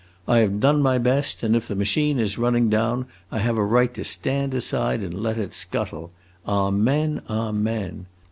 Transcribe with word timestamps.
I 0.27 0.39
have 0.39 0.59
done 0.59 0.81
my 0.81 0.97
best, 0.97 1.43
and 1.43 1.55
if 1.55 1.67
the 1.67 1.75
machine 1.75 2.17
is 2.17 2.39
running 2.39 2.69
down 2.71 3.05
I 3.31 3.37
have 3.37 3.55
a 3.55 3.63
right 3.63 3.93
to 3.93 4.03
stand 4.03 4.55
aside 4.55 5.01
and 5.01 5.13
let 5.13 5.37
it 5.37 5.53
scuttle. 5.53 6.11
Amen, 6.47 7.21
amen! 7.29 8.07